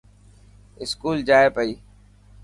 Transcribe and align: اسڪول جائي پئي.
اسڪول 0.81 1.17
جائي 1.27 1.47
پئي. 1.55 1.71